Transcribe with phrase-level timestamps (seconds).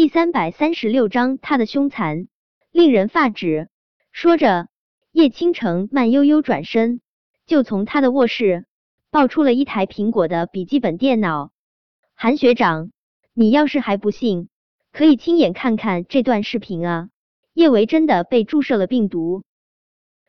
[0.00, 2.26] 第三百三十六章，他的凶残
[2.72, 3.68] 令人发指。
[4.12, 4.68] 说着，
[5.12, 7.02] 叶倾城慢悠悠转身，
[7.44, 8.64] 就从他的卧室
[9.10, 11.52] 抱出了一台苹果的笔记本电脑。
[12.14, 12.92] 韩学长，
[13.34, 14.48] 你要是还不信，
[14.90, 17.10] 可以亲眼看看这段视频啊！
[17.52, 19.42] 叶维真的被注射了病毒，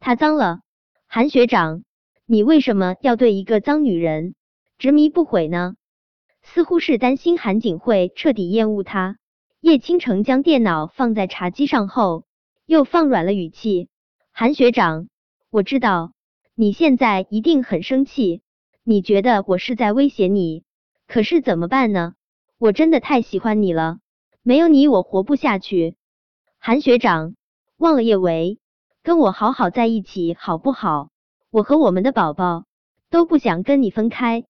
[0.00, 0.62] 他脏了。
[1.06, 1.84] 韩学长，
[2.26, 4.34] 你为什么要对一个脏女人
[4.76, 5.76] 执迷不悔呢？
[6.42, 9.18] 似乎是担心韩景会彻底厌恶他，
[9.62, 12.24] 叶倾城将电脑放在茶几上后，
[12.66, 13.88] 又放软了语气
[14.34, 15.06] ：“韩学长，
[15.50, 16.14] 我知道
[16.56, 18.42] 你现在一定很生气，
[18.82, 20.64] 你觉得我是在威胁你，
[21.06, 22.14] 可是怎么办呢？
[22.58, 24.00] 我真的太喜欢你了，
[24.42, 25.94] 没有你我活不下去。
[26.58, 27.36] 韩学长，
[27.76, 28.58] 忘了叶维，
[29.04, 31.10] 跟我好好在一起好不好？
[31.52, 32.64] 我和我们的宝宝
[33.10, 34.44] 都不想跟你分开。”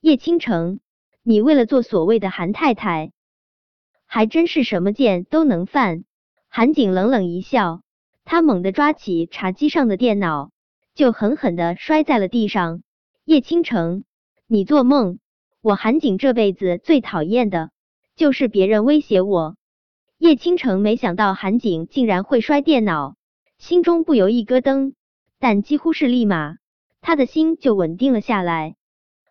[0.00, 0.78] 叶倾城。
[1.24, 3.10] 你为了做所谓的韩太太，
[4.14, 6.04] 还真是什么贱都能犯。
[6.48, 7.82] 韩景冷冷一笑，
[8.24, 10.52] 他猛地抓起茶几上的电脑，
[10.94, 12.82] 就狠狠的摔在了地上。
[13.24, 14.04] 叶倾城，
[14.46, 15.18] 你做梦！
[15.62, 17.72] 我韩景这辈子最讨厌的
[18.14, 19.56] 就是别人威胁我。
[20.18, 23.16] 叶倾城没想到韩景竟然会摔电脑，
[23.58, 24.92] 心中不由一咯噔，
[25.40, 26.58] 但几乎是立马，
[27.00, 28.76] 他的心就稳定了下来。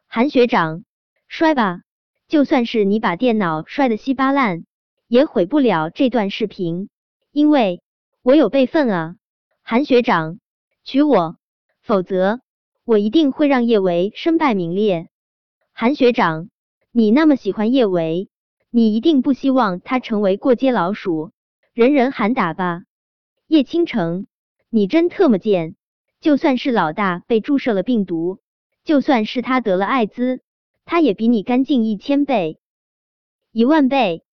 [0.07, 0.83] 韩学长。
[1.29, 1.83] 摔吧，
[2.27, 4.65] 就算是你把电脑摔得稀巴烂，
[5.13, 6.89] 也毁不了这段视频，
[7.31, 7.83] 因为
[8.23, 9.15] 我有备份啊！
[9.61, 10.39] 韩学长，
[10.83, 11.37] 娶我，
[11.83, 12.41] 否则
[12.83, 15.09] 我一定会让叶维身败名裂。
[15.71, 16.49] 韩学长，
[16.91, 18.27] 你那么喜欢叶维，
[18.71, 21.29] 你一定不希望他成为过街老鼠，
[21.73, 22.81] 人人喊打吧？
[23.45, 24.25] 叶倾城，
[24.71, 25.75] 你真特么贱！
[26.21, 28.39] 就算是老大被注射了病毒，
[28.83, 30.41] 就算是他得了艾滋。
[30.85, 32.59] 他也比你干净一千倍、
[33.51, 34.23] 一万倍，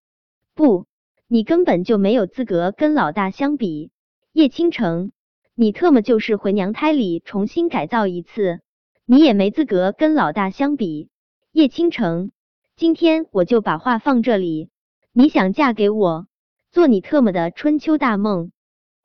[0.54, 0.86] 不，
[1.26, 3.90] 你根本就没有资格跟老大相比。
[4.32, 5.12] 叶倾城，
[5.54, 8.60] 你特么就是回娘胎里重新改造一次，
[9.04, 11.08] 你也没资格跟老大相比。
[11.52, 12.30] 叶倾城，
[12.76, 14.70] 今天我就把话放这里，
[15.12, 16.26] 你想嫁给我，
[16.70, 18.52] 做你特么的春秋大梦。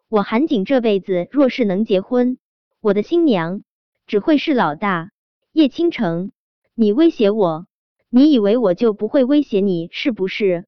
[0.10, 2.38] 我韩景这辈子若是能结婚，
[2.82, 3.64] 我的新娘
[4.08, 5.12] 只会是老大。
[5.52, 6.32] 叶倾城。
[6.78, 7.68] 你威胁我，
[8.10, 10.66] 你以为我就不会威胁你是不是？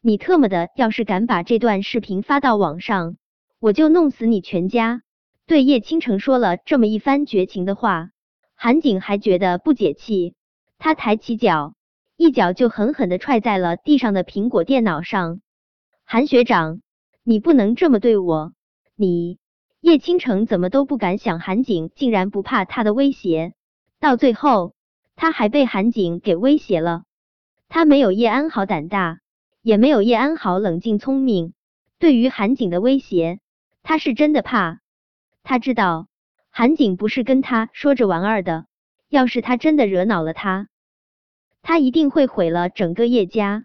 [0.00, 3.16] 你特么的，要是敢把这段视频发到网上，
[3.58, 5.02] 我就弄死你全家！
[5.44, 8.10] 对叶倾城说了这么一番绝情的话，
[8.54, 10.34] 韩景还觉得不解气，
[10.78, 11.74] 他抬起脚，
[12.16, 15.40] 一脚就狠狠的踹在了地上的苹果电脑上。
[16.04, 16.80] 韩学长，
[17.24, 18.52] 你不能这么对我！
[18.94, 19.38] 你
[19.80, 23.52] 叶倾城怎么都不敢想，韩景竟然不怕他的威胁，
[23.98, 24.74] 到最后。
[25.20, 27.02] 他还被韩景给威胁了。
[27.68, 29.18] 他没有叶安好胆大，
[29.62, 31.54] 也没有叶安好冷静聪明。
[31.98, 33.40] 对于韩景的威胁，
[33.82, 34.80] 他是真的怕。
[35.42, 36.08] 他知道
[36.50, 38.66] 韩景不是跟他说着玩儿的。
[39.08, 40.68] 要是他真的惹恼了他，
[41.62, 43.64] 他一定会毁了整个叶家。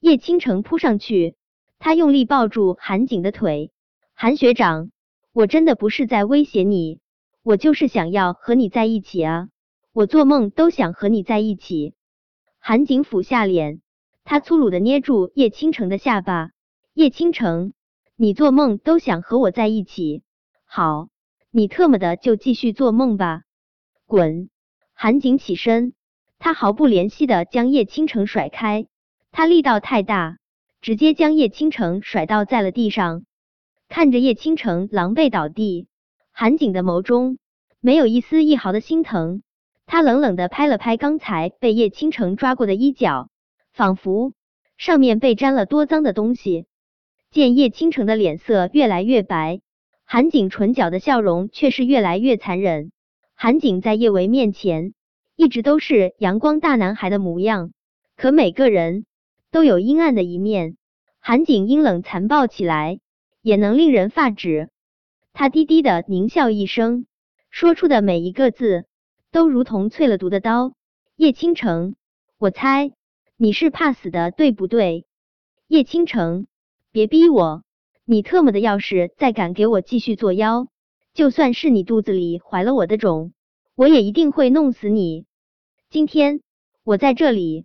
[0.00, 1.36] 叶倾城扑上去，
[1.78, 3.72] 他用力抱住韩景的腿。
[4.14, 4.90] 韩学长，
[5.34, 7.00] 我真的不是在威胁你，
[7.42, 9.48] 我就是想要和你在一起啊。
[9.92, 11.92] 我做梦都想和你在一起。
[12.58, 13.82] 韩景俯下脸，
[14.30, 16.50] 他粗鲁的捏住叶倾城的下巴。
[16.94, 17.72] 叶倾城，
[18.14, 20.22] 你做梦都想和我在一起？
[20.66, 21.08] 好，
[21.50, 23.42] 你特么的就继续做梦吧，
[24.06, 24.48] 滚！
[24.94, 25.94] 韩景起身，
[26.38, 28.86] 他毫不怜惜的将叶倾城甩开，
[29.32, 30.38] 他力道太大，
[30.80, 33.24] 直接将叶倾城甩倒在了地上。
[33.88, 35.88] 看着叶倾城狼狈倒地，
[36.30, 37.38] 韩景的眸中
[37.80, 39.42] 没有一丝一毫的心疼。
[39.86, 43.28] 他冷冷的拍了拍刚才被叶倾城抓过的衣角，
[43.72, 44.32] 仿佛
[44.76, 46.66] 上面被沾了多脏的东西。
[47.30, 49.60] 见叶倾城的脸色越来越白，
[50.04, 52.90] 韩景唇角的笑容却是越来越残忍。
[53.34, 54.94] 韩景在叶维面前
[55.36, 57.72] 一直都是阳光大男孩的模样，
[58.16, 59.06] 可每个人
[59.50, 60.76] 都有阴暗的一面。
[61.20, 63.00] 韩景阴冷残暴起来，
[63.42, 64.70] 也能令人发指。
[65.32, 67.06] 他低低的狞笑一声，
[67.50, 68.86] 说出的每一个字。
[69.32, 70.72] 都如同淬了毒的刀，
[71.14, 71.94] 叶倾城，
[72.36, 72.90] 我猜
[73.42, 75.06] 你是怕死的，对不对？
[75.66, 76.46] 叶倾城，
[76.92, 77.62] 别逼我！
[78.04, 80.68] 你特么的，要是再敢给我继续作妖，
[81.14, 83.32] 就算是你肚子里怀了我的种，
[83.74, 85.24] 我也一定会弄死你！
[85.88, 86.42] 今天
[86.84, 87.64] 我在这里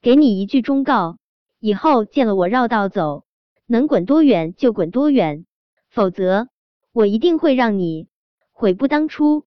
[0.00, 1.18] 给你一句忠告，
[1.58, 3.24] 以后见了我绕道走，
[3.66, 5.44] 能滚多远就滚多远，
[5.90, 6.48] 否则
[6.94, 8.08] 我一定会让你
[8.50, 9.44] 悔不当初！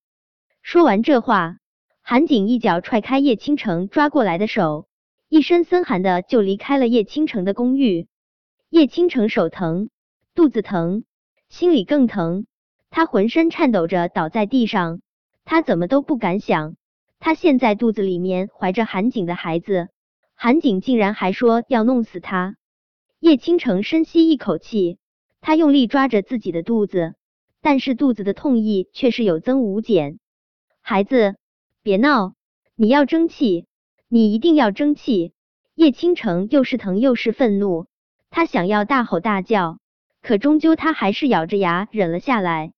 [0.62, 1.57] 说完这话，
[2.03, 4.86] 韩景一脚踹开叶倾城抓过来的手，
[5.33, 8.07] 一身森寒的就离开了叶倾城的公寓。
[8.69, 9.89] 叶倾城手疼，
[10.35, 11.06] 肚子疼，
[11.50, 12.45] 心里更疼，
[12.91, 15.01] 他浑身颤抖着倒在地上。
[15.44, 16.75] 他怎么都不敢想，
[17.18, 19.89] 他现在肚子里面怀着韩景的孩子，
[20.35, 22.56] 韩景竟然还说要弄死他。
[23.19, 25.00] 叶倾城深吸一口气，
[25.41, 27.15] 他用力抓着自己的肚子，
[27.59, 30.19] 但是肚子的痛意却是有增无减。
[30.79, 31.38] 孩子，
[31.81, 32.36] 别闹，
[32.75, 33.65] 你要争气，
[34.13, 35.33] 你一定要争气。
[35.74, 37.88] 叶倾城又是疼又是愤怒，
[38.30, 39.80] 他想要大吼大叫，
[40.21, 42.74] 可终究他还是咬着牙忍了下来。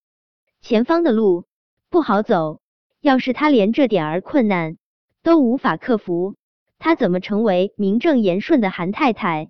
[0.62, 1.44] 前方的路。
[1.90, 2.62] 不好走，
[3.02, 4.78] 要是他连这点儿困难
[5.24, 6.36] 都无法克服，
[6.80, 9.50] 他怎么成为名正言顺的韩太太？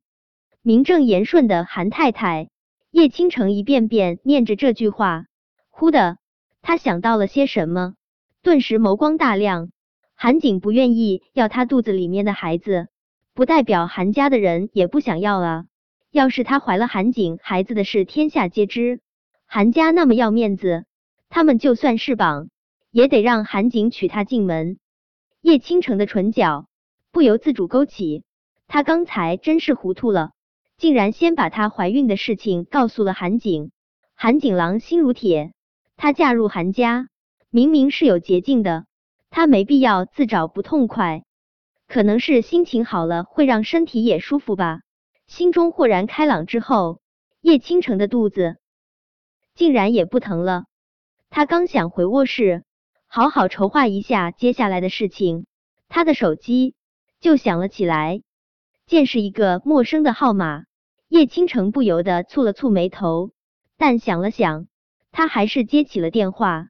[0.64, 2.50] 名正言顺的韩太太。
[2.90, 5.26] 叶倾城一遍遍念着这句话，
[5.70, 6.18] 忽的，
[6.64, 7.94] 他想到了些什么，
[8.42, 9.70] 顿时眸光大亮。
[10.16, 12.88] 韩景不愿意要他肚子里面的孩子，
[13.34, 15.66] 不代表韩家的人也不想要啊。
[16.10, 19.02] 要是他怀了韩景孩子的事天下皆知，
[19.46, 20.86] 韩家那么要面子。
[21.28, 22.50] 他们就算是绑，
[22.92, 24.78] 也得让韩景娶她进门。
[25.42, 26.68] 叶倾城的唇角
[27.12, 28.24] 不由自主勾起，
[28.68, 30.32] 他刚才真是糊涂了，
[30.78, 33.72] 竟然先把她怀孕的事情告诉了韩景。
[34.16, 35.52] 韩景郎心如铁，
[35.98, 37.10] 她嫁入韩家
[37.50, 38.86] 明明是有捷径的，
[39.36, 41.26] 他没必要自找不痛快。
[41.90, 44.80] 可能是心情好了，会让身体也舒服吧。
[45.28, 47.02] 心中豁然开朗之后，
[47.42, 48.56] 叶倾城的肚子
[49.54, 50.64] 竟然也不疼了。
[51.30, 52.64] 他刚想回卧室，
[53.08, 55.46] 好好筹划一下接下来的事情，
[55.90, 56.74] 他的手机
[57.20, 58.22] 就响了起来。
[58.86, 60.64] 见是一个陌生的号码，
[61.10, 63.32] 叶倾城不由得蹙了蹙眉头，
[63.76, 64.68] 但想了想，
[65.12, 66.70] 他还是接起了电话。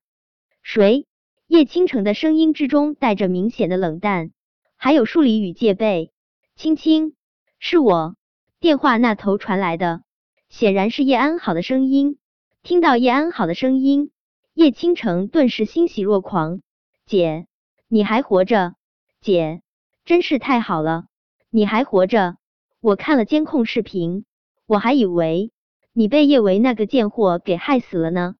[0.64, 1.06] 谁？
[1.48, 4.32] 叶倾城的声音之中带着明显的冷淡，
[4.78, 6.12] 还有疏离与戒备。
[6.56, 7.14] 青青，
[7.60, 8.16] 是我。
[8.60, 10.02] 电话那头传来的
[10.50, 12.18] 显然是叶安好的声音。
[12.64, 14.12] 听到叶安好的声音。
[14.56, 16.62] 叶倾城顿时欣喜若狂，
[17.06, 17.46] 姐，
[17.90, 18.74] 你还活着，
[19.22, 19.62] 姐，
[20.06, 21.06] 真是太好了，
[21.52, 22.38] 你还活着。
[22.80, 24.26] 我看了监控视频，
[24.66, 25.52] 我还以为
[25.94, 28.36] 你被叶维那个贱货给害死了呢。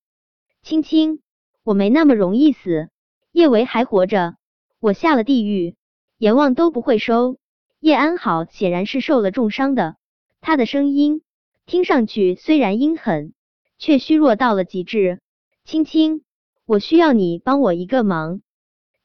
[0.64, 1.22] 青青，
[1.64, 2.90] 我没那么容易死，
[3.36, 4.38] 叶维还活着，
[4.80, 5.76] 我下了地狱，
[6.18, 7.36] 阎王都不会收。
[7.82, 9.98] 叶安好显然是受了重伤的，
[10.40, 11.22] 他的声音
[11.66, 13.34] 听上去虽然阴狠，
[13.78, 15.20] 却虚弱到了极致。
[15.66, 16.24] 青青，
[16.66, 18.40] 我需要你帮我一个忙，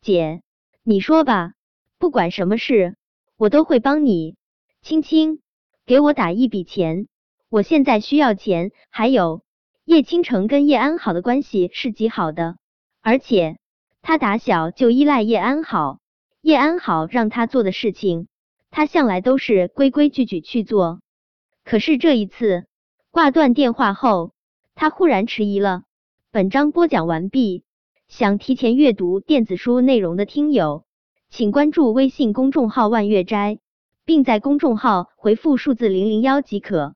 [0.00, 0.42] 姐，
[0.84, 1.54] 你说吧，
[1.98, 2.94] 不管什么事，
[3.36, 4.36] 我都会帮你。
[4.80, 5.40] 青青，
[5.86, 7.08] 给我打一笔钱，
[7.48, 8.70] 我现在需要钱。
[8.90, 9.42] 还有，
[9.84, 12.58] 叶倾城跟叶安好的关系是极好的，
[13.02, 13.58] 而且
[14.02, 15.98] 他打小就依赖叶安好，
[16.40, 18.26] 叶安好让他做的事情，
[18.70, 21.00] 他向来都是规规矩矩去做。
[21.64, 22.66] 可是这一次
[23.10, 24.32] 挂断电话后，
[24.74, 25.82] 他忽然迟疑了。
[26.32, 27.64] 本章播讲完毕，
[28.08, 30.84] 想提前阅读电子书内容的听友，
[31.28, 33.58] 请关注微信公众号“万月斋”，
[34.06, 36.94] 并在公众号回复数字零零幺即可。